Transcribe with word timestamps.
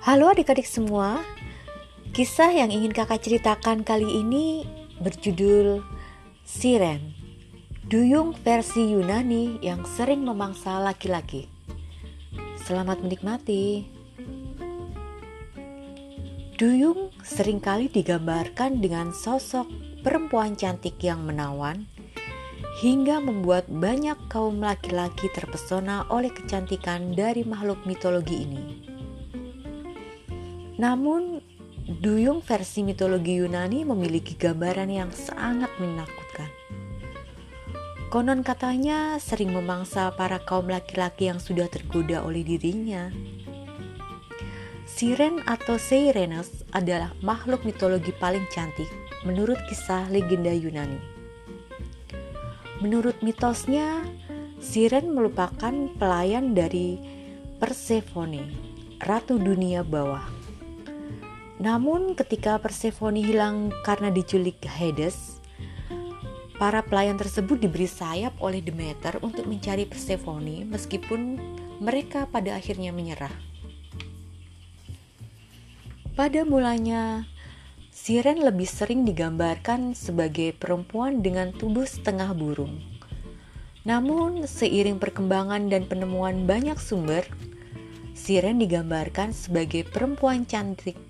Halo 0.00 0.32
adik-adik 0.32 0.64
semua, 0.64 1.20
kisah 2.16 2.48
yang 2.56 2.72
ingin 2.72 2.88
kakak 2.88 3.20
ceritakan 3.20 3.84
kali 3.84 4.24
ini 4.24 4.64
berjudul 4.96 5.84
Siren, 6.40 7.12
duyung 7.84 8.32
versi 8.32 8.96
Yunani 8.96 9.60
yang 9.60 9.84
sering 9.84 10.24
memangsa 10.24 10.80
laki-laki. 10.80 11.52
Selamat 12.64 13.04
menikmati. 13.04 13.92
Duyung 16.56 17.12
sering 17.20 17.60
kali 17.60 17.92
digambarkan 17.92 18.80
dengan 18.80 19.12
sosok 19.12 19.68
perempuan 20.00 20.56
cantik 20.56 20.96
yang 21.04 21.28
menawan 21.28 21.84
hingga 22.80 23.20
membuat 23.20 23.68
banyak 23.68 24.16
kaum 24.32 24.64
laki-laki 24.64 25.28
terpesona 25.36 26.08
oleh 26.08 26.32
kecantikan 26.32 27.12
dari 27.12 27.44
makhluk 27.44 27.84
mitologi 27.84 28.48
ini. 28.48 28.89
Namun, 30.80 31.44
duyung 32.00 32.40
versi 32.40 32.80
mitologi 32.80 33.36
Yunani 33.36 33.84
memiliki 33.84 34.32
gambaran 34.32 34.88
yang 34.88 35.12
sangat 35.12 35.68
menakutkan. 35.76 36.48
Konon 38.08 38.40
katanya 38.40 39.20
sering 39.20 39.52
memangsa 39.52 40.08
para 40.16 40.40
kaum 40.40 40.72
laki-laki 40.72 41.28
yang 41.28 41.36
sudah 41.36 41.68
tergoda 41.68 42.24
oleh 42.24 42.40
dirinya. 42.40 43.12
Siren 44.88 45.44
atau 45.44 45.76
Seirenes 45.76 46.64
adalah 46.72 47.12
makhluk 47.20 47.62
mitologi 47.62 48.10
paling 48.16 48.48
cantik 48.48 48.88
menurut 49.28 49.60
kisah 49.68 50.08
legenda 50.08 50.50
Yunani. 50.50 50.98
Menurut 52.80 53.20
mitosnya, 53.20 54.00
Siren 54.64 55.12
merupakan 55.12 55.92
pelayan 56.00 56.56
dari 56.56 56.96
Persephone, 57.60 58.48
ratu 59.04 59.36
dunia 59.36 59.84
bawah. 59.84 60.39
Namun 61.60 62.16
ketika 62.16 62.56
Persephone 62.56 63.20
hilang 63.20 63.68
karena 63.84 64.08
diculik 64.08 64.64
Hades, 64.64 65.44
para 66.56 66.80
pelayan 66.80 67.20
tersebut 67.20 67.60
diberi 67.60 67.84
sayap 67.84 68.40
oleh 68.40 68.64
Demeter 68.64 69.20
untuk 69.20 69.44
mencari 69.44 69.84
Persephone 69.84 70.64
meskipun 70.64 71.36
mereka 71.84 72.24
pada 72.24 72.56
akhirnya 72.56 72.96
menyerah. 72.96 73.32
Pada 76.16 76.48
mulanya, 76.48 77.28
Siren 77.92 78.40
lebih 78.40 78.64
sering 78.64 79.04
digambarkan 79.04 79.92
sebagai 79.92 80.56
perempuan 80.56 81.20
dengan 81.20 81.52
tubuh 81.52 81.84
setengah 81.84 82.32
burung. 82.32 82.80
Namun, 83.84 84.48
seiring 84.48 84.96
perkembangan 84.96 85.68
dan 85.68 85.84
penemuan 85.84 86.48
banyak 86.48 86.80
sumber, 86.80 87.24
Siren 88.16 88.56
digambarkan 88.60 89.32
sebagai 89.36 89.84
perempuan 89.88 90.44
cantik 90.44 91.09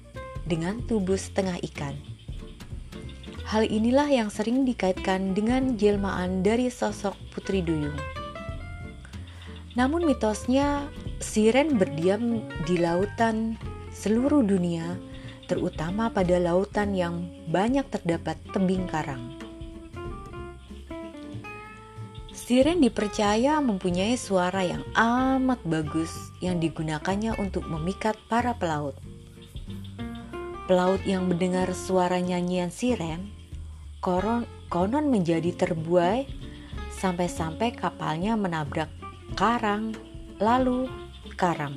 dengan 0.51 0.83
tubuh 0.83 1.15
setengah 1.15 1.63
ikan. 1.71 1.95
Hal 3.47 3.71
inilah 3.71 4.11
yang 4.11 4.31
sering 4.35 4.67
dikaitkan 4.67 5.39
dengan 5.39 5.79
jelmaan 5.79 6.43
dari 6.43 6.67
sosok 6.67 7.15
Putri 7.31 7.63
Duyung. 7.63 7.99
Namun 9.79 10.03
mitosnya, 10.03 10.91
Siren 11.23 11.79
berdiam 11.79 12.43
di 12.67 12.75
lautan 12.83 13.55
seluruh 13.95 14.43
dunia 14.43 14.99
terutama 15.51 16.15
pada 16.15 16.39
lautan 16.39 16.95
yang 16.95 17.27
banyak 17.51 17.83
terdapat 17.91 18.39
tebing 18.55 18.87
karang. 18.87 19.35
Siren 22.31 22.79
dipercaya 22.79 23.59
mempunyai 23.59 24.15
suara 24.15 24.63
yang 24.63 24.87
amat 24.95 25.59
bagus 25.67 26.11
yang 26.39 26.63
digunakannya 26.63 27.35
untuk 27.39 27.67
memikat 27.67 28.15
para 28.31 28.55
pelaut. 28.55 28.95
Pelaut 30.71 31.03
yang 31.03 31.27
mendengar 31.27 31.75
suara 31.75 32.23
nyanyian 32.23 32.71
siren 32.71 33.35
koron, 33.99 34.47
konon 34.71 35.11
menjadi 35.11 35.51
terbuai 35.51 36.31
sampai-sampai 36.95 37.75
kapalnya 37.75 38.39
menabrak 38.39 38.87
karang 39.35 39.99
lalu 40.39 40.87
karam. 41.35 41.75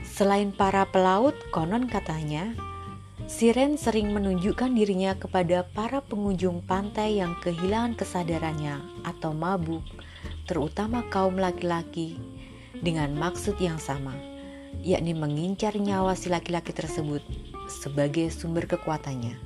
Selain 0.00 0.48
para 0.48 0.88
pelaut, 0.88 1.36
konon 1.52 1.92
katanya, 1.92 2.56
Siren 3.28 3.76
sering 3.76 4.16
menunjukkan 4.16 4.72
dirinya 4.72 5.12
kepada 5.12 5.68
para 5.68 6.00
pengunjung 6.00 6.64
pantai 6.64 7.20
yang 7.20 7.36
kehilangan 7.44 8.00
kesadarannya 8.00 8.80
atau 9.04 9.36
mabuk, 9.36 9.84
terutama 10.48 11.04
kaum 11.12 11.36
laki-laki, 11.36 12.16
dengan 12.80 13.12
maksud 13.12 13.60
yang 13.60 13.76
sama, 13.76 14.16
yakni 14.82 15.12
mengincar 15.12 15.74
nyawa 15.76 16.14
si 16.14 16.30
laki-laki 16.32 16.72
tersebut 16.72 17.20
sebagai 17.68 18.32
sumber 18.32 18.64
kekuatannya. 18.64 19.36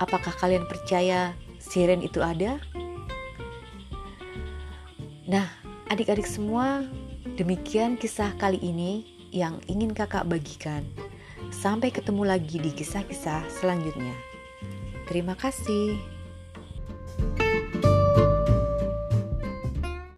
Apakah 0.00 0.34
kalian 0.38 0.66
percaya 0.66 1.36
siren 1.60 2.02
itu 2.02 2.18
ada? 2.24 2.58
Nah, 5.24 5.48
adik-adik 5.88 6.28
semua, 6.28 6.84
demikian 7.38 7.96
kisah 7.96 8.34
kali 8.36 8.60
ini 8.60 9.06
yang 9.32 9.58
ingin 9.66 9.90
kakak 9.96 10.28
bagikan. 10.28 10.84
Sampai 11.50 11.94
ketemu 11.94 12.26
lagi 12.26 12.58
di 12.58 12.70
kisah-kisah 12.74 13.46
selanjutnya. 13.48 14.14
Terima 15.06 15.36
kasih. 15.36 16.13